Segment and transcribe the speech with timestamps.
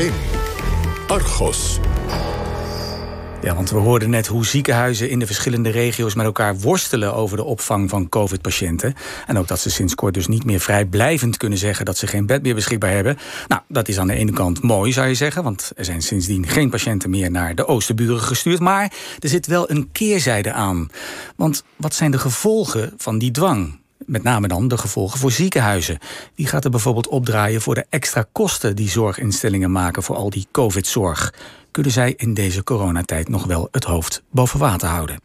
[0.00, 0.12] 1.
[1.06, 1.78] Argos.
[3.42, 7.36] Ja, want we hoorden net hoe ziekenhuizen in de verschillende regio's met elkaar worstelen over
[7.36, 8.94] de opvang van COVID-patiënten.
[9.26, 12.26] En ook dat ze sinds kort dus niet meer vrijblijvend kunnen zeggen dat ze geen
[12.26, 13.18] bed meer beschikbaar hebben.
[13.48, 16.46] Nou, dat is aan de ene kant mooi, zou je zeggen, want er zijn sindsdien
[16.46, 18.60] geen patiënten meer naar de Oosterburen gestuurd.
[18.60, 20.88] Maar er zit wel een keerzijde aan.
[21.36, 23.79] Want wat zijn de gevolgen van die dwang?
[24.06, 25.98] Met name dan de gevolgen voor ziekenhuizen.
[26.34, 30.46] Wie gaat er bijvoorbeeld opdraaien voor de extra kosten die zorginstellingen maken voor al die
[30.52, 31.34] COVID-zorg?
[31.70, 35.20] Kunnen zij in deze coronatijd nog wel het hoofd boven water houden?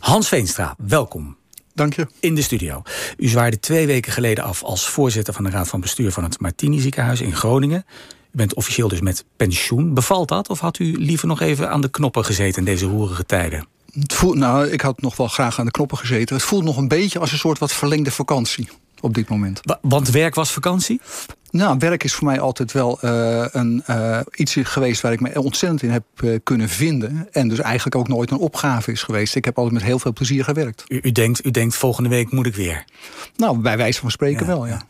[0.00, 1.36] Hans Veenstra, welkom.
[1.74, 2.06] Dank je.
[2.20, 2.82] In de studio.
[3.16, 6.40] U zwaarde twee weken geleden af als voorzitter van de Raad van Bestuur van het
[6.40, 7.84] Martini Ziekenhuis in Groningen.
[8.32, 9.94] U bent officieel dus met pensioen.
[9.94, 10.48] Bevalt dat?
[10.48, 13.66] Of had u liever nog even aan de knoppen gezeten in deze roerige tijden?
[14.00, 16.36] Het voelt, nou, ik had nog wel graag aan de knoppen gezeten.
[16.36, 18.68] Het voelt nog een beetje als een soort wat verlengde vakantie
[19.00, 19.60] op dit moment.
[19.80, 21.00] Want werk was vakantie?
[21.50, 25.42] Nou, werk is voor mij altijd wel uh, een, uh, iets geweest waar ik me
[25.42, 27.28] ontzettend in heb uh, kunnen vinden.
[27.32, 29.34] En dus eigenlijk ook nooit een opgave is geweest.
[29.34, 30.84] Ik heb altijd met heel veel plezier gewerkt.
[30.88, 32.84] U, u denkt, u denkt volgende week moet ik weer?
[33.36, 34.52] Nou, bij wijze van spreken ja.
[34.52, 34.82] wel, ja.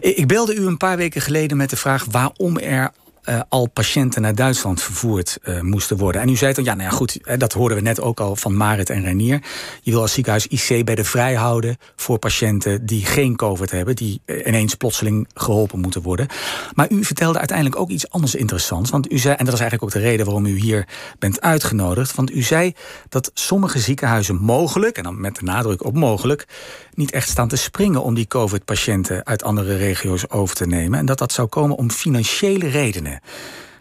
[0.00, 2.92] Ik belde u een paar weken geleden met de vraag waarom er
[3.28, 6.20] uh, al patiënten naar Duitsland vervoerd uh, moesten worden.
[6.20, 8.56] En u zei dan, ja, nou ja, goed, dat hoorden we net ook al van
[8.56, 9.42] Marit en Renier.
[9.82, 13.96] Je wil als ziekenhuis IC bij de vrij houden voor patiënten die geen COVID hebben,
[13.96, 16.26] die ineens plotseling geholpen moeten worden.
[16.74, 18.90] Maar u vertelde uiteindelijk ook iets anders interessants.
[18.90, 22.14] Want u zei, en dat is eigenlijk ook de reden waarom u hier bent uitgenodigd.
[22.14, 22.72] Want u zei
[23.08, 26.46] dat sommige ziekenhuizen mogelijk, en dan met de nadruk op mogelijk,
[26.94, 30.98] niet echt staan te springen om die COVID-patiënten uit andere regio's over te nemen.
[30.98, 33.13] En dat dat zou komen om financiële redenen.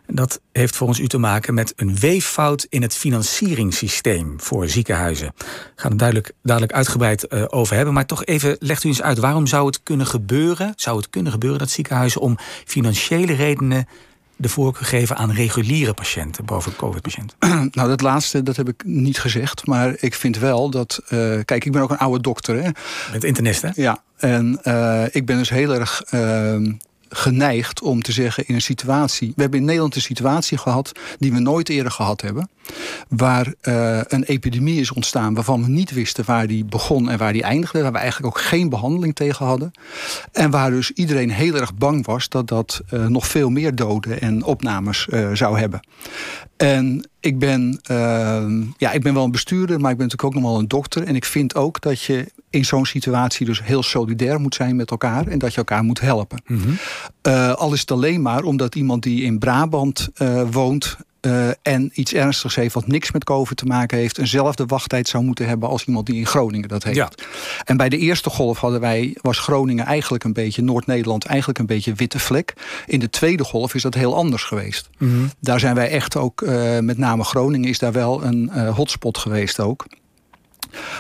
[0.08, 5.34] Dat heeft volgens u te maken met een weeffout in het financieringssysteem voor ziekenhuizen.
[5.38, 7.94] We gaan het duidelijk, duidelijk uitgebreid uh, over hebben.
[7.94, 10.74] Maar toch even, legt u eens uit, waarom zou het kunnen gebeuren?
[10.76, 13.88] Zou het kunnen gebeuren dat ziekenhuizen om financiële redenen
[14.36, 17.38] de voorkeur geven aan reguliere patiënten boven COVID-patiënten?
[17.72, 19.66] Nou, dat laatste dat heb ik niet gezegd.
[19.66, 21.02] Maar ik vind wel dat.
[21.04, 21.10] Uh,
[21.46, 22.64] kijk, ik ben ook een oude dokter.
[22.64, 22.70] Hè?
[23.12, 23.70] Met internist, hè?
[23.74, 24.04] Ja.
[24.18, 26.02] En uh, ik ben dus heel erg.
[27.16, 29.34] Geneigd om te zeggen in een situatie.
[29.36, 32.50] We hebben in Nederland een situatie gehad die we nooit eerder gehad hebben.
[33.10, 37.34] Waar uh, een epidemie is ontstaan waarvan we niet wisten waar die begon en waar
[37.34, 37.82] die eindigde.
[37.82, 39.72] Waar we eigenlijk ook geen behandeling tegen hadden.
[40.32, 44.22] En waar dus iedereen heel erg bang was dat dat uh, nog veel meer doden
[44.22, 45.80] en opnames uh, zou hebben.
[46.64, 47.80] En ik ben,
[48.78, 51.04] ja, ik ben wel een bestuurder, maar ik ben natuurlijk ook nog wel een dokter.
[51.04, 54.92] En ik vind ook dat je in zo'n situatie dus heel solidair moet zijn met
[54.92, 55.28] elkaar.
[55.28, 56.42] En dat je elkaar moet helpen.
[56.48, 56.78] Mm -hmm.
[57.28, 60.98] uh, al is het alleen maar omdat iemand die in Brabant uh, woont.
[61.26, 65.24] Uh, en iets ernstigs heeft wat niks met COVID te maken heeft, eenzelfde wachttijd zou
[65.24, 66.98] moeten hebben als iemand die in Groningen dat heeft.
[66.98, 67.12] Ja.
[67.64, 71.66] En bij de eerste golf hadden wij, was Groningen eigenlijk een beetje, Noord-Nederland eigenlijk een
[71.66, 72.54] beetje witte vlek.
[72.86, 74.90] In de tweede golf is dat heel anders geweest.
[74.98, 75.32] Mm -hmm.
[75.40, 79.18] Daar zijn wij echt ook, uh, met name Groningen is daar wel een uh, hotspot
[79.18, 79.86] geweest ook.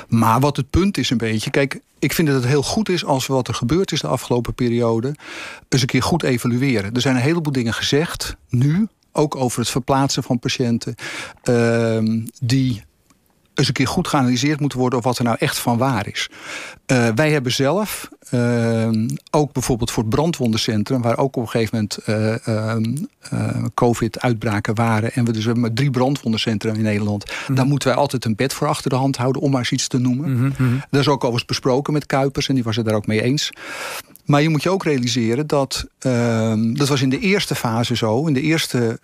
[0.07, 1.49] Maar wat het punt is een beetje...
[1.49, 4.53] Kijk, ik vind dat het heel goed is als wat er gebeurd is de afgelopen
[4.53, 5.15] periode...
[5.69, 6.93] eens een keer goed evalueren.
[6.93, 8.87] Er zijn een heleboel dingen gezegd, nu...
[9.13, 10.95] ook over het verplaatsen van patiënten...
[11.49, 12.83] Uh, die
[13.53, 16.29] eens een keer goed geanalyseerd moeten worden of wat er nou echt van waar is.
[16.87, 18.89] Uh, wij hebben zelf, uh,
[19.31, 21.99] ook bijvoorbeeld voor het brandwondencentrum, waar ook op een gegeven moment
[23.33, 25.13] uh, COVID-uitbraken waren.
[25.13, 27.25] En we dus hebben drie brandwondencentra in Nederland.
[27.25, 27.55] Mm -hmm.
[27.55, 29.87] Daar moeten wij altijd een bed voor achter de hand houden, om maar eens iets
[29.87, 30.29] te noemen.
[30.29, 30.81] Mm -hmm.
[30.89, 33.21] Dat is ook al eens besproken met Kuipers en die was het daar ook mee
[33.21, 33.51] eens.
[34.25, 35.85] Maar je moet je ook realiseren dat,
[36.73, 38.99] dat was in de eerste fase zo, in de eerste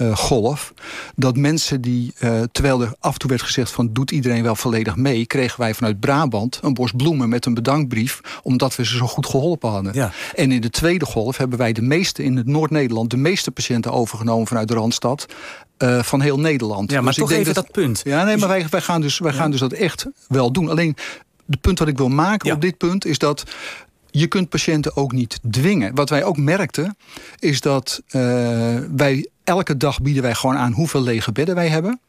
[0.00, 0.74] uh, golf.
[1.16, 4.56] Dat mensen die, uh, terwijl er af en toe werd gezegd van doet iedereen wel
[4.56, 8.96] volledig mee, kregen wij vanuit Brabant een bos bloemen met een bedankbrief, omdat we ze
[8.96, 9.94] zo goed geholpen hadden.
[9.94, 10.12] Ja.
[10.34, 13.92] En in de tweede golf hebben wij de meeste in het Noord-Nederland, de meeste patiënten
[13.92, 15.26] overgenomen vanuit de Randstad.
[15.82, 16.90] Uh, van heel Nederland.
[16.90, 18.00] Ja, maar dus toch ik even dat, dat, punt.
[18.04, 19.38] Ja, nee, maar wij, wij, gaan, dus, wij ja.
[19.38, 20.70] gaan dus dat echt wel doen.
[20.70, 20.96] Alleen,
[21.50, 22.54] het punt wat ik wil maken ja.
[22.54, 23.44] op dit punt is dat
[24.10, 25.94] je kunt patiënten ook niet dwingen.
[25.94, 26.96] Wat wij ook merkten,
[27.38, 28.22] is dat uh,
[28.96, 32.00] wij elke dag bieden wij gewoon aan hoeveel lege bedden wij hebben.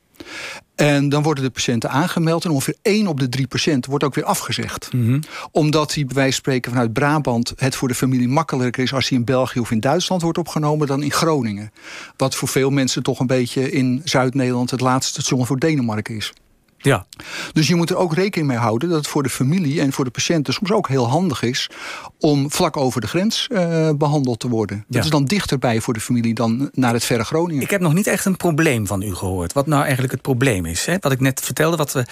[0.76, 2.46] En dan worden de patiënten aangemeld.
[2.46, 4.94] En ongeveer 1 op de 3 patiënten wordt ook weer afgezegd.
[4.94, 5.20] Mm -hmm.
[5.52, 9.10] Omdat hij bij wijze van spreken vanuit Brabant het voor de familie makkelijker is als
[9.10, 11.72] hij in België of in Duitsland wordt opgenomen dan in Groningen.
[12.18, 16.34] Wat voor veel mensen toch een beetje in Zuid-Nederland het laatste station voor Denemarken is.
[16.82, 17.06] Ja.
[17.54, 20.06] Dus je moet er ook rekening mee houden dat het voor de familie en voor
[20.06, 21.70] de patiënten soms ook heel handig is
[22.20, 24.78] om vlak over de grens uh, behandeld te worden.
[24.78, 25.04] Dat ja.
[25.04, 27.64] is dan dichterbij voor de familie dan naar het verre Groningen.
[27.64, 29.54] Ik heb nog niet echt een probleem van u gehoord.
[29.54, 30.86] Wat nou eigenlijk het probleem is.
[30.86, 30.96] Hè?
[31.00, 32.06] Wat ik net vertelde, wat, we,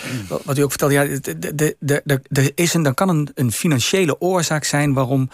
[0.44, 0.94] wat u ook vertelde.
[0.94, 1.04] Ja,
[2.28, 5.30] er is een, dan kan een, een financiële oorzaak zijn waarom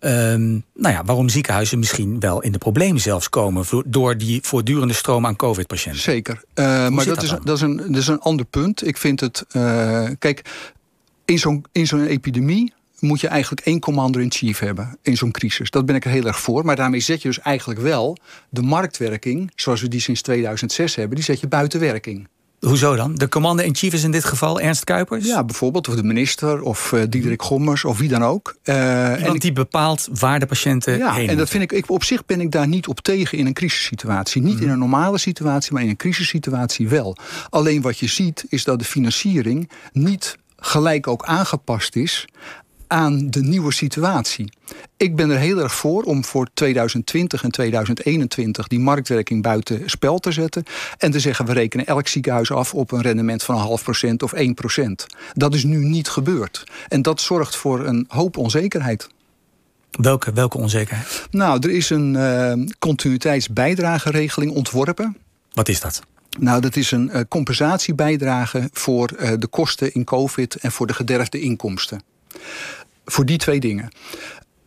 [0.00, 4.94] ehm, nou ja, waarom ziekenhuizen misschien wel in de problemen zelfs komen door die voortdurende
[4.94, 6.02] stroom aan COVID-patiënten.
[6.02, 6.42] Zeker.
[6.54, 8.86] Uh, maar dat, is, dat, is een, dat is een ander punt.
[8.86, 9.44] Ik vind het.
[9.52, 10.42] Uh, kijk,
[11.24, 15.70] in zo'n zo'n epidemie moet je eigenlijk één commander in chief hebben in zo'n crisis.
[15.70, 16.64] Dat ben ik er heel erg voor.
[16.64, 18.16] Maar daarmee zet je dus eigenlijk wel
[18.50, 22.28] de marktwerking, zoals we die sinds 2006 hebben, die zet je buiten werking.
[22.60, 23.14] Hoezo dan?
[23.14, 25.26] De commander-in-chief is in dit geval Ernst Kuipers?
[25.26, 25.88] Ja, bijvoorbeeld.
[25.88, 28.56] Of de minister, of uh, Diederik Gommers, of wie dan ook.
[28.64, 32.04] Uh, en die bepaalt waar de patiënten ja, heen en dat vind ik, ik, op
[32.04, 34.42] zich ben ik daar niet op tegen in een crisissituatie.
[34.42, 37.16] Niet in een normale situatie, maar in een crisissituatie wel.
[37.50, 42.26] Alleen wat je ziet, is dat de financiering niet gelijk ook aangepast is
[42.88, 44.52] aan de nieuwe situatie.
[44.96, 50.18] Ik ben er heel erg voor om voor 2020 en 2021 die marktwerking buiten spel
[50.18, 50.64] te zetten.
[50.98, 54.22] En te zeggen, we rekenen elk ziekenhuis af op een rendement van een half procent
[54.22, 55.06] of 1 procent.
[55.32, 56.64] Dat is nu niet gebeurd.
[56.88, 59.08] En dat zorgt voor een hoop onzekerheid.
[59.90, 61.26] Welke, welke onzekerheid?
[61.30, 65.16] Nou, er is een uh, continuïteitsbijdrageregeling ontworpen.
[65.52, 66.02] Wat is dat?
[66.38, 70.94] Nou, dat is een uh, compensatiebijdrage voor uh, de kosten in COVID en voor de
[70.94, 72.02] gederfde inkomsten.
[73.04, 73.88] Voor die twee dingen.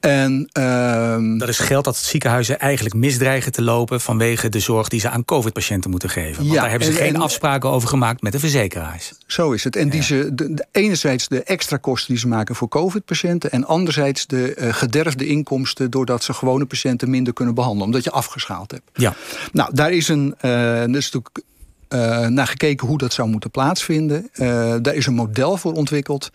[0.01, 4.99] En, uh, dat is geld dat ziekenhuizen eigenlijk misdreigen te lopen vanwege de zorg die
[4.99, 6.37] ze aan COVID-patiënten moeten geven.
[6.37, 9.13] Want ja, daar hebben ze geen afspraken over gemaakt met de verzekeraars.
[9.27, 9.75] Zo is het.
[9.75, 14.27] En die ze, de, enerzijds de extra kosten die ze maken voor COVID-patiënten, en anderzijds
[14.27, 18.89] de uh, gederfde inkomsten doordat ze gewone patiënten minder kunnen behandelen, omdat je afgeschaald hebt.
[18.93, 19.15] Ja.
[19.51, 20.35] Nou, daar is een.
[20.41, 21.41] Uh, dat is natuurlijk
[21.89, 24.29] uh, naar gekeken hoe dat zou moeten plaatsvinden.
[24.33, 26.31] Uh, daar is een model voor ontwikkeld.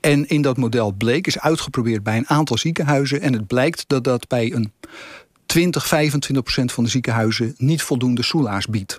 [0.00, 3.20] En in dat model bleek, is uitgeprobeerd bij een aantal ziekenhuizen.
[3.20, 4.72] En het blijkt dat dat bij een
[5.46, 8.98] 20, 25 procent van de ziekenhuizen niet voldoende soelaars biedt.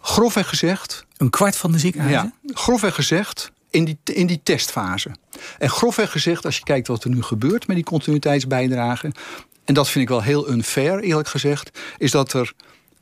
[0.00, 1.06] Grofweg gezegd.
[1.16, 2.34] Een kwart van de ziekenhuizen?
[2.42, 3.52] Ja, grofweg gezegd.
[3.70, 5.10] In die, in die testfase.
[5.58, 9.12] En grofweg gezegd, als je kijkt wat er nu gebeurt met die continuïteitsbijdragen.
[9.64, 11.78] En dat vind ik wel heel unfair, eerlijk gezegd.
[11.98, 12.52] Is dat er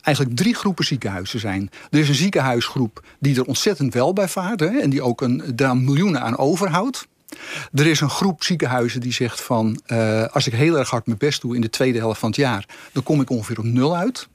[0.02, 1.70] eigenlijk drie groepen ziekenhuizen zijn.
[1.90, 4.60] Er is een ziekenhuisgroep die er ontzettend wel bij vaart...
[4.60, 7.06] Hè, en die ook een, daar miljoenen aan overhoudt.
[7.72, 9.80] Er is een groep ziekenhuizen die zegt van...
[9.86, 12.38] Uh, als ik heel erg hard mijn best doe in de tweede helft van het
[12.38, 12.64] jaar...
[12.92, 14.28] dan kom ik ongeveer op nul uit.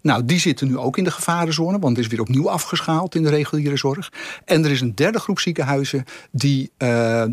[0.00, 3.22] Nou, die zitten nu ook in de gevarenzone, want het is weer opnieuw afgeschaald in
[3.22, 4.12] de reguliere zorg.
[4.44, 6.88] En er is een derde groep ziekenhuizen die uh,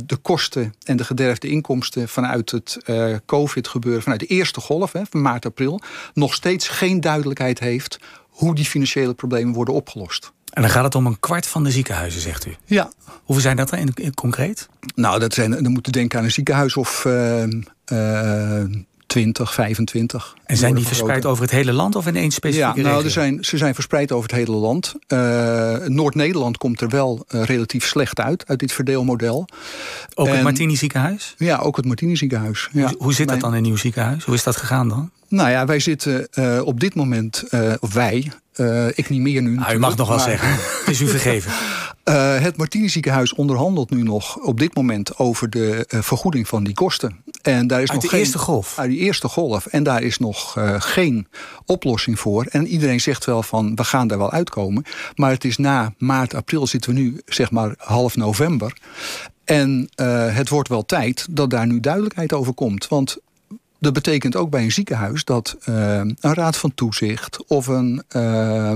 [0.06, 5.02] de kosten en de gederfde inkomsten vanuit het uh, COVID-gebeuren, vanuit de eerste golf hè,
[5.10, 5.82] van maart, april,
[6.14, 8.00] nog steeds geen duidelijkheid heeft
[8.30, 10.32] hoe die financiële problemen worden opgelost.
[10.54, 12.56] En dan gaat het om een kwart van de ziekenhuizen, zegt u?
[12.66, 12.92] Ja.
[13.24, 14.70] Hoeveel zijn dat er in, in concreet?
[14.96, 17.44] Nou, dat zijn, dan moeten denken aan een ziekenhuis of uh,
[19.16, 20.36] 20, 25.
[20.46, 23.12] En zijn die verspreid over het hele land of in één specifieke ja, nou, er
[23.12, 24.94] zijn, ze zijn verspreid over het hele land.
[25.08, 29.48] Uh, Noord-Nederland komt er wel uh, relatief slecht uit, uit dit verdeelmodel.
[30.14, 31.36] Ook en, het Martini ziekenhuis?
[31.38, 32.70] Ja, ook het Martini ziekenhuis.
[32.72, 32.88] Ja.
[32.88, 34.24] Hoe, hoe zit dat dan in nieuw ziekenhuis?
[34.24, 35.10] Hoe is dat gegaan dan?
[35.28, 37.44] Nou ja, wij zitten uh, op dit moment,
[37.80, 38.32] of wij,
[38.94, 39.56] ik niet meer nu.
[39.56, 40.26] Nou, u mag nog wel maar...
[40.26, 40.50] zeggen.
[40.86, 41.52] Het is u vergeven.
[42.10, 46.64] Uh, het Martini ziekenhuis onderhandelt nu nog op dit moment over de uh, vergoeding van
[46.64, 47.24] die kosten.
[47.42, 48.80] En daar is uit nog de eerste golf?
[48.80, 49.66] Uit die eerste golf.
[49.66, 51.28] En daar is nog uh, geen
[51.66, 52.46] oplossing voor.
[52.46, 54.84] En iedereen zegt wel van, we gaan daar wel uitkomen.
[55.16, 58.78] Maar het is na maart, april zitten we nu zeg maar half november.
[59.44, 59.90] En
[60.32, 62.88] het wordt wel tijd dat daar nu duidelijkheid over komt.
[62.88, 63.18] Want
[63.80, 68.72] dat betekent ook bij een ziekenhuis dat uh, een raad van toezicht of een uh,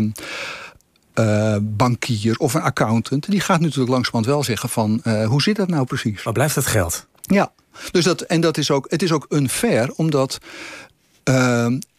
[1.20, 5.68] uh, bankier of een accountant, die gaat natuurlijk langzamerhand wel zeggen van hoe zit dat
[5.68, 6.24] nou precies?
[6.24, 7.08] Waar blijft dat geld?
[7.22, 7.52] Ja,
[7.92, 10.40] dus dat, en dat is ook, het is ook unfair, omdat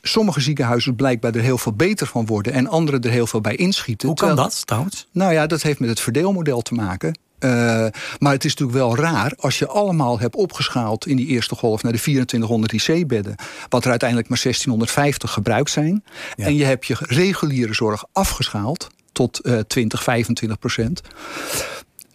[0.03, 3.57] sommige ziekenhuizen blijkbaar er heel veel beter van worden en andere er heel veel bij
[3.57, 4.09] inschieten.
[4.09, 5.07] Hoe kan dat trouwens?
[5.13, 7.19] Nou ja, dat heeft met het verdeelmodel te maken.
[7.45, 7.51] Uh,
[8.19, 11.83] maar het is natuurlijk wel raar als je allemaal hebt opgeschaald in die eerste golf
[11.83, 13.35] naar de 2400 IC-bedden,
[13.69, 16.05] wat er uiteindelijk maar 1650 gebruikt zijn.
[16.35, 16.45] Ja.
[16.45, 21.03] En je hebt je reguliere zorg afgeschaald tot uh, 20, 25 procent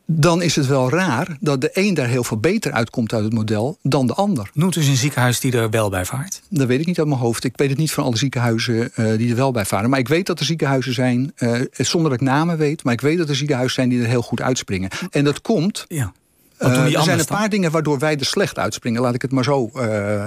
[0.08, 3.34] dan is het wel raar dat de een daar heel veel beter uitkomt uit het
[3.34, 4.50] model dan de ander.
[4.54, 6.42] Noemt dus een ziekenhuis die er wel bij vaart?
[6.50, 7.44] Dat weet ik niet uit mijn hoofd.
[7.44, 9.90] Ik weet het niet van alle ziekenhuizen uh, die er wel bij varen.
[9.90, 13.02] Maar ik weet dat er ziekenhuizen zijn, uh, zonder dat ik namen weet, maar ik
[13.02, 14.90] weet dat er ziekenhuizen zijn die er heel goed uitspringen.
[15.10, 15.86] En dat komt.
[15.88, 16.14] Ja.
[16.60, 19.02] Uh, er zijn een paar dingen waardoor wij er slecht uitspringen.
[19.02, 19.70] Laat ik het maar zo,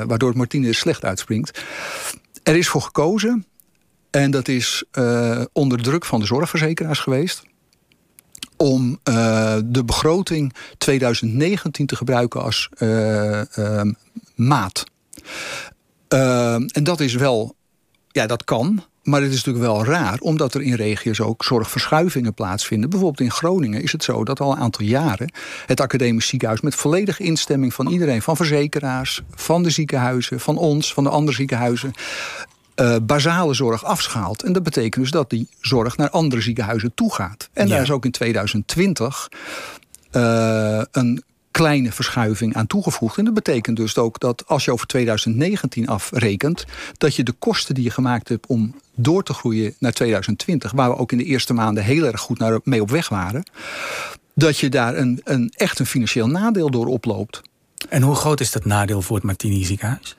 [0.07, 1.63] waardoor Martine er slecht uitspringt.
[2.43, 3.47] Er is voor gekozen,
[4.23, 4.85] en dat is
[5.53, 7.43] onder druk van de zorgverzekeraars geweest
[8.59, 13.41] om uh, de begroting 2019 te gebruiken als uh,
[14.35, 14.85] maat.
[16.09, 17.55] en dat is wel,
[18.09, 18.85] ja, dat kan.
[19.03, 22.91] Maar het is natuurlijk wel raar, omdat er in regio's ook zorgverschuivingen plaatsvinden.
[22.91, 25.33] Bijvoorbeeld in Groningen is het zo dat al een aantal jaren
[25.67, 30.93] het academisch ziekenhuis met volledige instemming van iedereen, van verzekeraars, van de ziekenhuizen, van ons,
[30.95, 31.93] van de andere ziekenhuizen,
[32.81, 34.43] uh, basale zorg afschaalt.
[34.43, 37.49] En dat betekent dus dat die zorg naar andere ziekenhuizen toe gaat.
[37.53, 39.29] En daar is ook in 2020
[40.13, 43.19] uh, een kleine verschuiving aan toegevoegd.
[43.19, 46.65] En dat betekent dus ook dat als je over 2019 afrekent,
[46.97, 50.91] dat je de kosten die je gemaakt hebt om door te groeien naar 2020, waar
[50.91, 53.43] we ook in de eerste maanden heel erg goed naar, mee op weg waren,
[54.35, 57.43] dat je daar een, een echt een financieel nadeel door oploopt.
[57.89, 60.17] En hoe groot is dat nadeel voor het Martini ziekenhuis?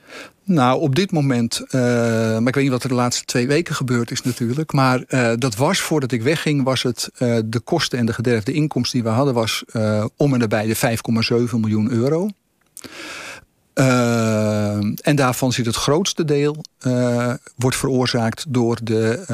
[0.50, 3.74] Nou, op dit moment, uh, maar ik weet niet wat er de laatste twee weken
[3.74, 4.72] gebeurd is natuurlijk.
[4.72, 8.52] Maar uh, dat was, voordat ik wegging, was het uh, de kosten en de gederfde
[8.52, 9.64] inkomsten die we hadden, was
[10.16, 12.28] om en nabij de 5,7 miljoen euro.
[15.02, 16.64] en daarvan zit het grootste deel,
[17.56, 19.24] wordt veroorzaakt door de,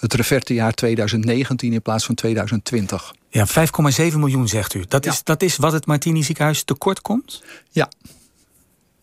[0.00, 3.14] het refertejaar 2019 in plaats van 2020.
[3.28, 4.84] Ja, 5,7 miljoen zegt u.
[4.88, 7.42] Dat, is, dat is wat het Martini ziekenhuis tekort komt?
[7.70, 7.88] Ja.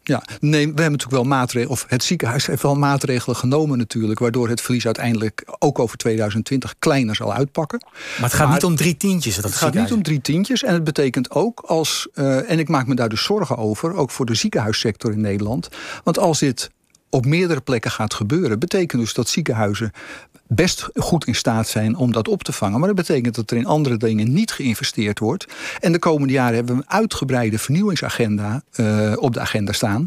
[0.03, 4.19] Ja, nee, we hebben natuurlijk wel maatregelen, of het ziekenhuis heeft wel maatregelen genomen natuurlijk,
[4.19, 7.85] waardoor het verlies uiteindelijk ook over 2020 kleiner zal uitpakken.
[8.19, 9.35] Maar het gaat niet om drie tientjes.
[9.35, 12.69] Dat het gaat niet om drie tientjes en het betekent ook als, uh, en ik
[12.69, 15.69] maak me daar dus zorgen over, ook voor de ziekenhuissector in Nederland,
[16.03, 16.69] want als dit
[17.09, 19.91] op meerdere plekken gaat gebeuren, betekent dus dat ziekenhuizen
[20.53, 22.79] best goed in staat zijn om dat op te vangen.
[22.79, 25.45] Maar dat betekent dat er in andere dingen niet geïnvesteerd wordt.
[25.79, 30.05] En de komende jaren hebben we een uitgebreide vernieuwingsagenda uh, op de agenda staan.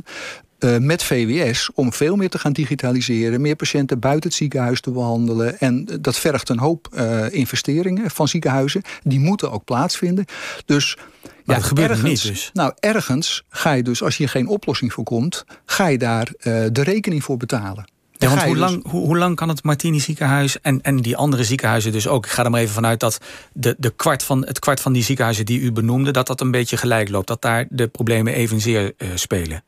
[0.59, 4.91] Uh, met VWS om veel meer te gaan digitaliseren, meer patiënten buiten het ziekenhuis te
[4.91, 5.59] behandelen.
[5.59, 8.83] En dat vergt een hoop uh, investeringen van ziekenhuizen.
[9.03, 10.25] Die moeten ook plaatsvinden.
[10.67, 12.51] Dus maar ja, dat gebeurt ergens, niet dus.
[12.53, 16.65] Nou, ergens ga je dus, als je geen oplossing voor komt, ga je daar uh,
[16.73, 17.93] de rekening voor betalen.
[18.19, 21.45] Ja, want hoe, lang, hoe, hoe, lang kan het Martini ziekenhuis en, en die andere
[21.45, 22.25] ziekenhuizen dus ook...
[22.25, 23.19] ik ga er maar even vanuit dat
[23.53, 26.11] de, de kwart van, het kwart van die ziekenhuizen die u benoemde...
[26.11, 29.65] dat dat een beetje gelijk loopt, dat daar de problemen evenzeer uh, spelen.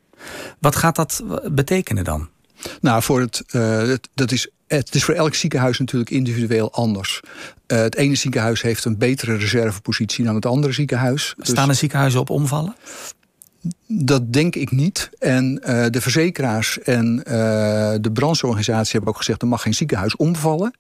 [0.59, 2.29] Wat gaat dat betekenen dan?
[2.81, 7.21] Nou, voor het, uh, dat is het is voor elk ziekenhuis natuurlijk individueel anders.
[7.67, 11.35] Uh, het ene ziekenhuis heeft een betere reservepositie dan het andere ziekenhuis.
[11.39, 11.75] Staan dus...
[11.75, 12.77] er ziekenhuizen op omvallen?
[13.87, 15.11] Dat denk ik niet.
[15.19, 17.25] En uh, de verzekeraars en uh,
[18.01, 19.43] de brancheorganisatie hebben ook gezegd...
[19.43, 20.77] er mag geen ziekenhuis omvallen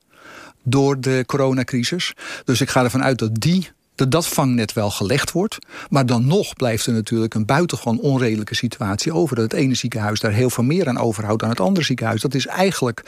[0.62, 2.12] door de coronacrisis.
[2.44, 5.58] Dus ik ga ervan uit dat die dat vangnet wel gelegd wordt.
[5.88, 9.36] Maar dan nog blijft er natuurlijk een buitengewoon onredelijke situatie over.
[9.36, 12.20] Dat het ene ziekenhuis daar heel veel meer aan overhoudt dan het andere ziekenhuis.
[12.20, 13.02] Dat is eigenlijk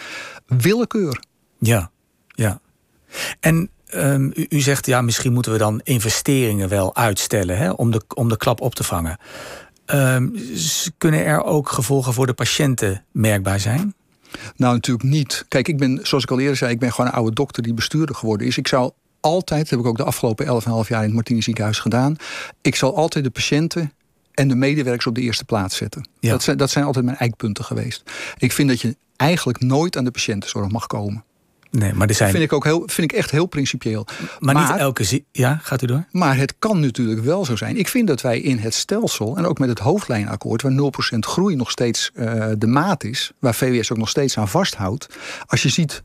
[0.46, 1.22] willekeur.
[1.58, 1.90] Ja,
[2.26, 2.60] ja.
[3.40, 7.90] En um, u, u, zegt, ja, misschien moeten we dan investeringen wel uitstellen hè, om,
[7.90, 9.18] de, om de klap op te vangen.
[9.94, 10.34] Um,
[10.98, 13.94] kunnen er ook gevolgen voor de patiënten merkbaar zijn?
[14.56, 15.44] Nou, natuurlijk niet.
[15.48, 17.74] Kijk, ik ben, zoals ik al eerder zei, ik ben gewoon een oude dokter die
[17.74, 18.56] bestuurder geworden is.
[18.56, 21.78] Ik zou altijd, dat heb ik ook de afgelopen 11,5 jaar in het Martini ziekenhuis
[21.78, 22.16] gedaan.
[22.62, 23.92] Ik zal altijd de patiënten
[24.34, 26.08] en de medewerkers op de eerste plaats zetten.
[26.20, 26.30] Ja.
[26.30, 28.02] Dat, zijn, dat zijn altijd mijn eikpunten geweest.
[28.38, 31.24] Ik vind dat je eigenlijk nooit aan de patiëntenzorg mag komen.
[31.70, 32.32] Nee, maar er zijn...
[32.32, 34.06] Dat vind ik ook heel, vind ik echt heel principieel.
[34.38, 35.24] Maar, maar niet elke zie...
[35.32, 36.04] Ja, gaat u door?
[36.10, 37.76] Maar het kan natuurlijk wel zo zijn.
[37.76, 40.62] Ik vind dat wij in het stelsel, en ook met het hoofdlijnakkoord...
[40.62, 43.32] waar 0% groei nog steeds uh, de maat is...
[43.38, 45.08] waar VWS ook nog steeds aan vasthoudt...
[45.46, 46.02] als je ziet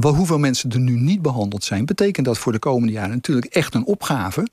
[0.00, 3.74] hoeveel mensen er nu niet behandeld zijn, betekent dat voor de komende jaren natuurlijk echt
[3.74, 4.46] een opgave.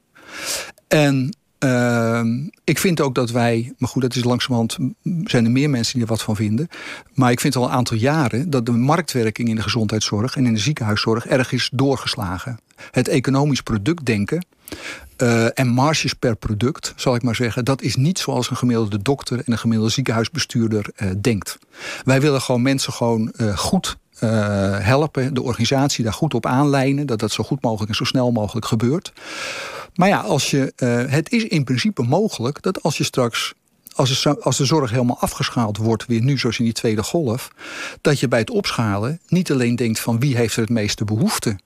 [0.87, 2.21] En uh,
[2.63, 4.77] ik vind ook dat wij, maar goed, dat is langzamerhand,
[5.23, 6.67] zijn er meer mensen die er wat van vinden.
[7.13, 10.53] Maar ik vind al een aantal jaren dat de marktwerking in de gezondheidszorg en in
[10.53, 12.59] de ziekenhuiszorg erg is doorgeslagen.
[12.91, 14.45] Het economisch product denken
[15.17, 19.01] uh, en marges per product, zal ik maar zeggen, dat is niet zoals een gemiddelde
[19.01, 21.59] dokter en een gemiddelde ziekenhuisbestuurder uh, denkt.
[22.03, 24.29] Wij willen gewoon mensen gewoon uh, goed uh,
[24.79, 28.31] helpen, de organisatie daar goed op aanlijnen, dat dat zo goed mogelijk en zo snel
[28.31, 29.13] mogelijk gebeurt.
[29.95, 33.53] Maar ja, als je, uh, het is in principe mogelijk dat als je straks
[33.95, 37.51] als, de, als de zorg helemaal afgeschaald wordt, weer nu zoals in die tweede golf,
[38.01, 41.59] dat je bij het opschalen niet alleen denkt van wie heeft er het meeste behoefte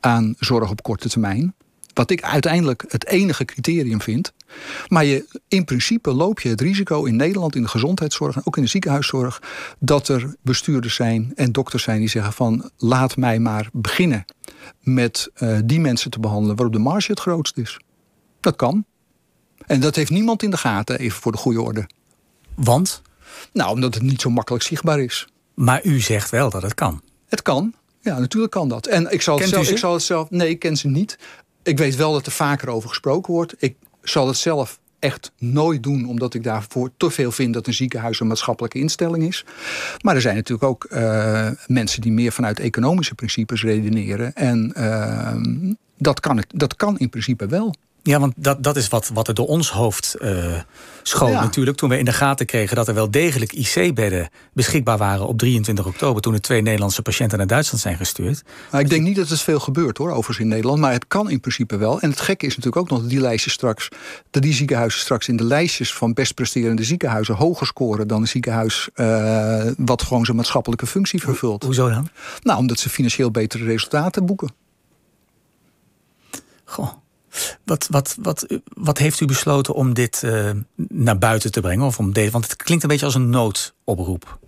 [0.00, 1.54] aan zorg op korte termijn,
[1.94, 4.32] wat ik uiteindelijk het enige criterium vind.
[4.88, 8.56] Maar je, in principe loop je het risico in Nederland in de gezondheidszorg en ook
[8.56, 9.42] in de ziekenhuiszorg
[9.78, 14.24] dat er bestuurders zijn en dokters zijn die zeggen van laat mij maar beginnen
[14.80, 17.80] met uh, die mensen te behandelen waarop de marge het grootst is.
[18.40, 18.84] Dat kan.
[19.66, 21.88] En dat heeft niemand in de gaten, even voor de goede orde.
[22.54, 23.02] Want?
[23.52, 25.28] Nou, omdat het niet zo makkelijk zichtbaar is.
[25.54, 27.02] Maar u zegt wel dat het kan.
[27.26, 27.74] Het kan.
[28.00, 28.86] Ja, natuurlijk kan dat.
[28.86, 30.30] En ik zal, het zelf, ik zal het zelf.
[30.30, 31.18] Nee, ik ken ze niet.
[31.64, 33.54] Ik weet wel dat er vaker over gesproken wordt.
[33.58, 37.74] Ik zal het zelf echt nooit doen, omdat ik daarvoor te veel vind dat een
[37.74, 39.44] ziekenhuis een maatschappelijke instelling is.
[40.00, 44.34] Maar er zijn natuurlijk ook uh, mensen die meer vanuit economische principes redeneren.
[44.34, 45.64] En uh,
[45.98, 47.74] dat, kan, dat kan in principe wel.
[48.06, 50.60] Ja, want dat, dat is wat, wat er door ons hoofd uh,
[51.02, 51.76] schoot natuurlijk.
[51.76, 55.86] Toen we in de gaten kregen dat er wel degelijk IC-bedden beschikbaar waren op 23
[55.86, 56.22] oktober.
[56.22, 58.42] Toen er twee Nederlandse patiënten naar Duitsland zijn gestuurd.
[58.70, 60.80] Nou, ik denk niet dat het veel gebeurt hoor, overigens in Nederland.
[60.80, 62.00] Maar het kan in principe wel.
[62.00, 63.88] En het gekke is natuurlijk ook nog dat die lijstjes straks.
[64.30, 68.28] dat die ziekenhuizen straks in de lijstjes van best presterende ziekenhuizen hoger scoren dan een
[68.28, 68.88] ziekenhuis.
[68.94, 71.62] Uh, wat gewoon zijn maatschappelijke functie vervult.
[71.62, 72.08] hoezo dan?
[72.42, 74.50] Nou, omdat ze financieel betere resultaten boeken.
[76.64, 77.02] Goh.
[77.64, 80.50] Wat, wat, wat, wat heeft u besloten om dit uh,
[80.88, 81.86] naar buiten te brengen?
[81.86, 84.38] Of om deze, want het klinkt een beetje als een noodoproep.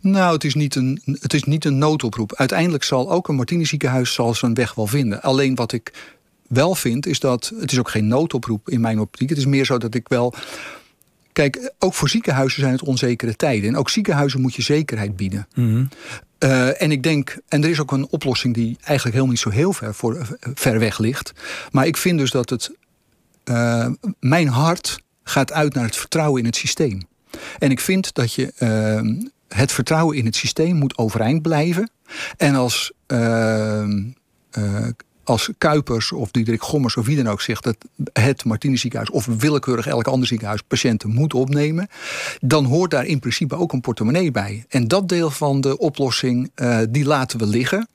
[0.00, 2.34] Nou, het is, niet een, het is niet een noodoproep.
[2.34, 5.22] Uiteindelijk zal ook een Martini ziekenhuis zal zijn weg wel vinden.
[5.22, 6.14] Alleen wat ik
[6.48, 9.28] wel vind, is dat het is ook geen noodoproep in mijn optiek.
[9.28, 10.34] Het is meer zo dat ik wel.
[11.34, 13.68] Kijk, ook voor ziekenhuizen zijn het onzekere tijden.
[13.68, 15.46] En ook ziekenhuizen moet je zekerheid bieden.
[15.54, 15.88] Mm -hmm.
[16.38, 19.50] Uh, en ik denk, en er is ook een oplossing die eigenlijk helemaal niet zo
[19.50, 21.32] heel ver, voor, ver weg ligt.
[21.70, 22.70] Maar ik vind dus dat het.
[23.44, 23.86] Uh,
[24.20, 27.02] mijn hart gaat uit naar het vertrouwen in het systeem.
[27.58, 28.52] En ik vind dat je
[29.48, 31.90] het vertrouwen in het systeem moet overeind blijven.
[32.36, 32.92] En als
[35.24, 37.76] als Kuipers of Diederik Gommers of wie dan ook zegt dat
[38.12, 41.88] het Martini ziekenhuis of willekeurig elk ander ziekenhuis patiënten moet opnemen,
[42.40, 44.64] dan hoort daar in principe ook een portemonnee bij.
[44.68, 47.88] En dat deel van de oplossing, uh, die laten we liggen.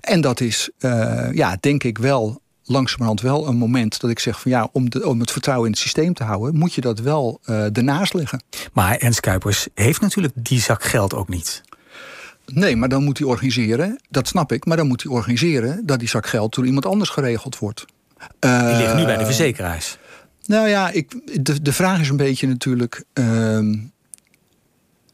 [0.00, 4.40] En dat is, uh, ja, denk ik wel langzamerhand wel een moment dat ik zeg
[4.40, 6.98] van ja, om, de, om het vertrouwen in het systeem te houden, moet je dat
[6.98, 8.42] wel uh, ernaast leggen.
[8.72, 11.62] Maar Ernst Kuipers heeft natuurlijk die zak geld ook niet.
[12.54, 15.98] Nee, maar dan moet hij organiseren, dat snap ik, maar dan moet hij organiseren dat
[15.98, 17.84] die zak geld door iemand anders geregeld wordt.
[18.38, 19.98] Die ligt nu bij de verzekeraars.
[20.46, 21.14] Nou ja, ik,
[21.44, 23.04] de, de vraag is een beetje natuurlijk.
[23.14, 23.76] Uh,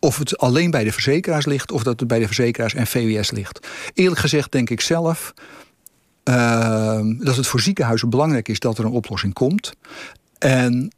[0.01, 3.31] of het alleen bij de verzekeraars ligt, of dat het bij de verzekeraars en VWS
[3.31, 3.67] ligt.
[3.95, 5.35] Eerlijk gezegd denk ik zelf
[6.25, 9.73] uh, dat het voor ziekenhuizen belangrijk is dat er een oplossing komt.
[10.39, 10.93] En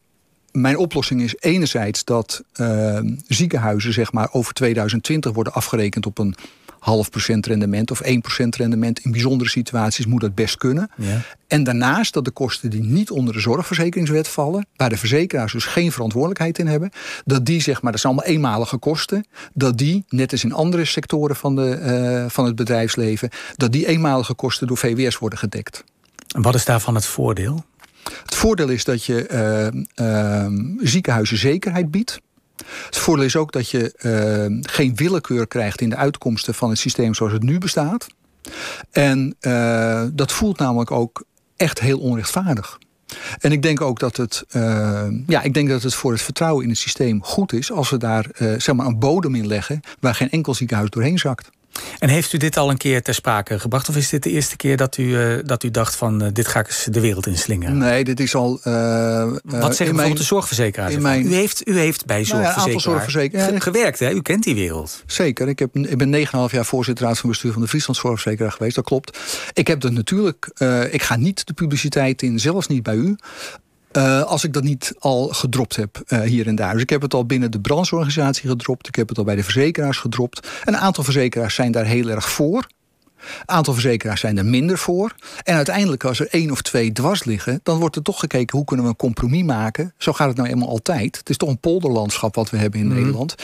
[0.60, 6.34] mijn oplossing is enerzijds dat uh, ziekenhuizen zeg maar, over 2020 worden afgerekend op een
[6.78, 8.98] half procent rendement of 1 procent rendement.
[8.98, 10.90] In bijzondere situaties moet dat best kunnen.
[10.96, 11.20] Ja.
[11.46, 15.64] En daarnaast dat de kosten die niet onder de zorgverzekeringswet vallen, waar de verzekeraars dus
[15.64, 16.90] geen verantwoordelijkheid in hebben,
[17.24, 20.84] dat die zeg maar, dat zijn allemaal eenmalige kosten, dat die, net als in andere
[20.84, 21.78] sectoren van, de,
[22.24, 25.84] uh, van het bedrijfsleven, dat die eenmalige kosten door VWS worden gedekt.
[26.34, 27.64] En wat is daarvan het voordeel?
[28.24, 29.28] Het voordeel is dat je
[29.96, 30.46] uh, uh,
[30.78, 32.20] ziekenhuizen zekerheid biedt.
[32.86, 33.94] Het voordeel is ook dat je
[34.50, 38.06] uh, geen willekeur krijgt in de uitkomsten van het systeem zoals het nu bestaat.
[38.90, 41.24] En uh, dat voelt namelijk ook
[41.56, 42.78] echt heel onrechtvaardig.
[43.38, 44.44] En ik denk ook dat het,
[45.26, 47.96] ja, ik denk dat het voor het vertrouwen in het systeem goed is als we
[47.96, 48.26] daar
[48.58, 51.50] zeg maar een bodem in leggen waar geen enkel ziekenhuis doorheen zakt.
[51.98, 53.88] En heeft u dit al een keer ter sprake gebracht?
[53.88, 56.48] Of is dit de eerste keer dat u, uh, dat u dacht van uh, dit
[56.48, 57.78] ga ik eens de wereld inslingen?
[57.78, 58.60] Nee, dit is al...
[58.64, 60.96] Uh, Wat zeggen mijn, de zorgverzekeraars?
[60.96, 64.10] Mijn, u, heeft, u heeft bij zorgverzekeraars nou ja, gewerkt, hè?
[64.10, 65.02] U kent die wereld.
[65.06, 65.48] Zeker.
[65.48, 68.74] Ik, heb, ik ben 9,5 jaar voorzitter raad van bestuur van de Friesland Zorgverzekeraar geweest.
[68.74, 69.18] Dat klopt.
[69.52, 70.50] Ik heb dat natuurlijk...
[70.90, 73.16] ik ga niet de publiciteit in, zelfs niet bij u.
[73.92, 76.72] Uh, als ik dat niet al gedropt heb uh, hier en daar.
[76.72, 78.88] Dus ik heb het al binnen de brancheorganisatie gedropt.
[78.88, 80.48] Ik heb het al bij de verzekeraars gedropt.
[80.64, 82.66] Een aantal verzekeraars zijn daar heel erg voor.
[83.18, 85.14] Een aantal verzekeraars zijn er minder voor.
[85.44, 88.66] En uiteindelijk, als er één of twee dwars liggen, dan wordt er toch gekeken hoe
[88.66, 89.94] kunnen we een compromis maken.
[89.98, 91.16] Zo gaat het nou eenmaal altijd.
[91.16, 92.94] Het is toch een polderlandschap wat we hebben in mm.
[92.94, 93.34] Nederland.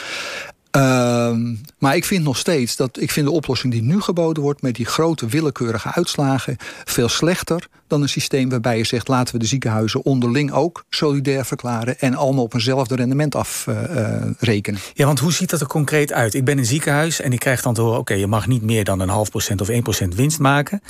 [0.77, 1.37] Uh,
[1.79, 4.75] maar ik vind nog steeds dat ik vind de oplossing die nu geboden wordt met
[4.75, 9.47] die grote willekeurige uitslagen veel slechter dan een systeem waarbij je zegt laten we de
[9.47, 14.81] ziekenhuizen onderling ook solidair verklaren en allemaal op eenzelfde rendement afrekenen.
[14.81, 16.35] Uh, ja, want hoe ziet dat er concreet uit?
[16.35, 18.85] Ik ben een ziekenhuis en ik krijg dan te horen: oké, je mag niet meer
[18.85, 20.83] dan een half procent of 1 procent winst maken.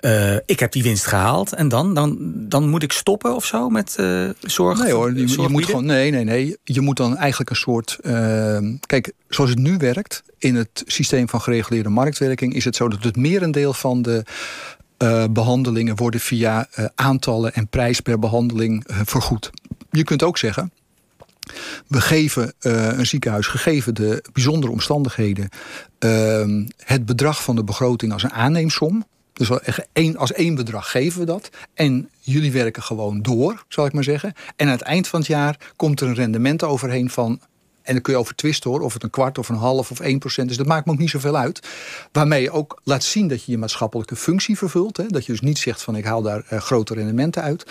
[0.00, 3.68] Uh, ik heb die winst gehaald en dan, dan, dan moet ik stoppen of zo
[3.68, 4.82] met uh, zorg?
[4.82, 6.56] Nee hoor, je, je, moet gewoon, nee, nee, nee.
[6.64, 7.98] Je moet dan eigenlijk een soort.
[8.02, 12.88] Ehm, kijk, zoals het nu werkt in het systeem van gereguleerde marktwerking, is het zo
[12.88, 14.24] dat het merendeel van de
[15.02, 19.50] uh, behandelingen worden via uh, aantallen en prijs per behandeling uh, vergoed.
[19.90, 20.72] Je kunt ook zeggen.
[21.86, 25.48] We geven een ziekenhuis, gegeven de bijzondere omstandigheden,
[25.98, 29.04] ehm, het bedrag van de begroting als een aanneemsom.
[29.32, 29.50] Dus
[30.16, 31.50] als één bedrag geven we dat.
[31.74, 34.32] En jullie werken gewoon door, zal ik maar zeggen.
[34.56, 37.40] En aan het eind van het jaar komt er een rendement overheen van
[37.90, 40.00] en dan kun je over twisten hoor, of het een kwart of een half of
[40.00, 40.56] 1 procent is.
[40.56, 41.68] Dat maakt me ook niet zoveel uit.
[42.12, 44.96] Waarmee je ook laat zien dat je je maatschappelijke functie vervult.
[44.96, 45.06] Hè?
[45.06, 47.66] Dat je dus niet zegt van ik haal daar uh, grote rendementen uit.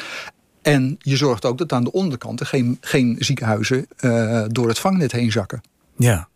[0.62, 5.12] En je zorgt ook dat aan de onderkant geen, geen ziekenhuizen uh, door het vangnet
[5.12, 5.62] heen zakken.
[5.98, 6.28] Ja.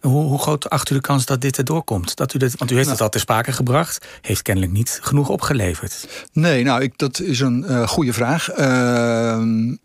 [0.00, 2.16] Hoe, hoe, groot acht u de kans dat dit erdoor komt?
[2.16, 4.06] Dat u dit, want u heeft nou, het al ter sprake gebracht.
[4.20, 6.26] Heeft kennelijk niet genoeg opgeleverd.
[6.32, 8.58] Nee, nou, ik, dat is een uh, goede vraag.
[8.58, 9.76] Uh,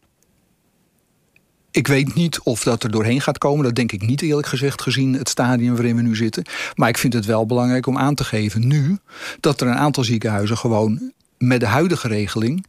[1.76, 3.64] ik weet niet of dat er doorheen gaat komen.
[3.64, 6.44] Dat denk ik niet eerlijk gezegd, gezien het stadium waarin we nu zitten.
[6.76, 8.98] Maar ik vind het wel belangrijk om aan te geven nu...
[9.40, 12.66] dat er een aantal ziekenhuizen gewoon met de huidige regeling...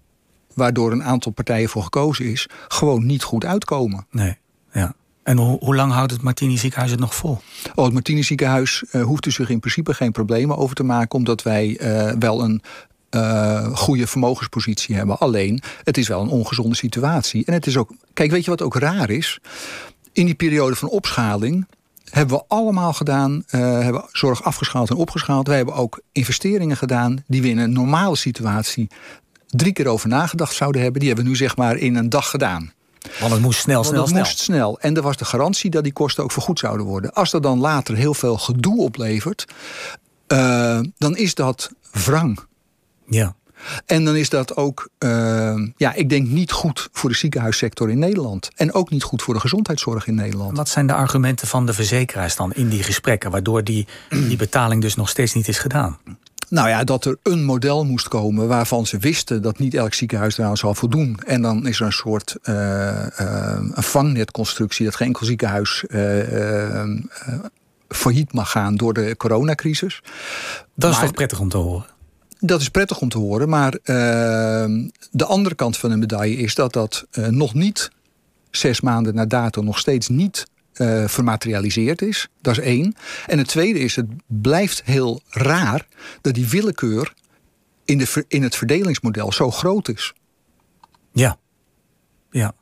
[0.55, 2.49] waardoor een aantal partijen voor gekozen is...
[2.69, 4.07] gewoon niet goed uitkomen.
[4.11, 4.37] Nee,
[4.73, 4.95] ja.
[5.23, 7.41] En hoe, hoe lang houdt het Martini ziekenhuis het nog vol?
[7.75, 11.19] Oh, het Martini ziekenhuis uh, hoeft er zich in principe geen problemen over te maken...
[11.19, 12.63] omdat wij uh, wel een
[13.17, 15.19] uh, goede vermogenspositie hebben.
[15.19, 17.45] Alleen, het is wel een ongezonde situatie.
[17.45, 17.91] En het is ook.
[18.13, 19.39] Kijk, weet je wat ook raar is?
[20.13, 21.67] In die periode van opschaling
[22.11, 25.47] hebben we allemaal gedaan, uh, hebben zorg afgeschaald en opgeschaald.
[25.47, 28.89] Wij hebben ook investeringen gedaan die we in een normale situatie
[29.47, 31.01] drie keer over nagedacht zouden hebben.
[31.01, 32.73] Die hebben we nu zeg maar in een dag gedaan.
[33.21, 34.21] Want het moest snel, snel, het snel.
[34.21, 34.79] moest snel.
[34.81, 37.13] En er was de garantie dat die kosten ook vergoed zouden worden.
[37.13, 39.45] Als er dan later heel veel gedoe oplevert,
[40.29, 42.39] uh, dan is dat wrang.
[43.09, 43.35] Ja.
[43.87, 47.99] En dan is dat ook, uh, ja, ik denk niet goed voor de ziekenhuissector in
[47.99, 48.49] Nederland.
[48.57, 50.57] En ook niet goed voor de gezondheidszorg in Nederland.
[50.57, 54.83] Wat zijn de argumenten van de verzekeraars dan in die gesprekken, waardoor die, die betaling
[54.83, 55.99] dus nog steeds niet is gedaan?
[56.49, 60.39] Nou ja, dat er een model moest komen waarvan ze wisten dat niet elk ziekenhuis
[60.39, 61.19] eraan zal voldoen.
[61.25, 66.83] En dan is er een soort uh, uh, een vangnetconstructie dat geen enkel ziekenhuis uh,
[67.89, 70.03] failliet mag gaan door de coronacrisis.
[70.75, 71.87] Dat is maar, toch prettig om te horen?
[72.47, 73.85] Dat is prettig om te horen, maar uh,
[75.11, 77.91] de andere kant van de medaille is dat dat uh, nog niet
[78.51, 82.29] zes maanden na dato nog steeds niet uh, vermaterialiseerd is.
[82.41, 82.95] Dat is één.
[83.27, 85.87] En het tweede is, het blijft heel raar
[86.21, 87.15] dat die willekeur
[87.85, 90.13] in, de, in het verdelingsmodel zo groot is.
[91.13, 91.39] Ja,
[92.31, 92.53] ja.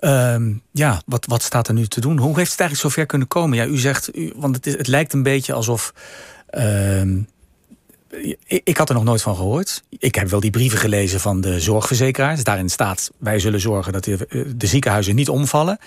[0.00, 2.18] Um, ja, wat, wat staat er nu te doen?
[2.18, 3.56] Hoe heeft het eigenlijk zover kunnen komen?
[3.56, 5.94] Ja, u zegt, u, want het, het lijkt een beetje alsof.
[6.50, 7.02] Uh,
[8.46, 9.82] ik had er nog nooit van gehoord.
[9.98, 12.44] Ik heb wel die brieven gelezen van de zorgverzekeraars.
[12.44, 15.78] Daarin staat: wij zullen zorgen dat de, de ziekenhuizen niet omvallen.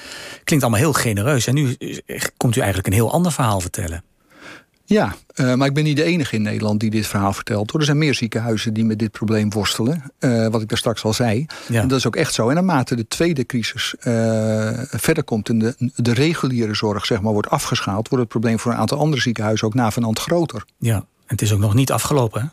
[0.44, 1.48] Klinkt allemaal heel genereus.
[1.48, 1.78] En nu
[2.38, 4.04] komt u eigenlijk een heel ander verhaal vertellen.
[4.86, 7.72] Ja, uh, maar ik ben niet de enige in Nederland die dit verhaal vertelt.
[7.72, 7.80] Hoor.
[7.80, 10.04] Er zijn meer ziekenhuizen die met dit probleem worstelen.
[10.20, 11.46] Uh, wat ik daar straks al zei.
[11.68, 11.82] Ja.
[11.82, 12.50] En dat is ook echt zo.
[12.50, 14.04] En naarmate de tweede crisis uh,
[14.90, 15.50] verder komt...
[15.50, 18.08] en de, de reguliere zorg zeg maar, wordt afgeschaald...
[18.08, 20.66] wordt het probleem voor een aantal andere ziekenhuizen ook navenant groter.
[20.78, 22.48] Ja, het is ook nog niet afgelopen, hè?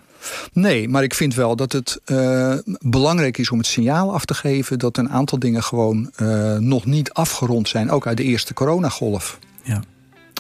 [0.53, 4.35] Nee, maar ik vind wel dat het uh, belangrijk is om het signaal af te
[4.35, 4.79] geven...
[4.79, 7.91] dat een aantal dingen gewoon uh, nog niet afgerond zijn.
[7.91, 9.39] Ook uit de eerste coronagolf.
[9.63, 9.83] Ja.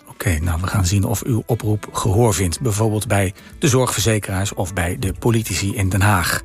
[0.00, 2.60] Oké, okay, nou we gaan zien of uw oproep gehoor vindt.
[2.60, 6.42] Bijvoorbeeld bij de zorgverzekeraars of bij de politici in Den Haag.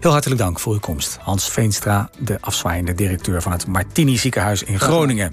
[0.00, 1.18] Heel hartelijk dank voor uw komst.
[1.20, 5.32] Hans Veenstra, de afzwaaiende directeur van het Martini ziekenhuis in Groningen.